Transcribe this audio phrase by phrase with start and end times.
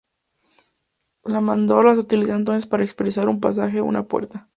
[1.25, 4.47] La mandorla se utiliza entonces para expresar un pasaje o una puerta.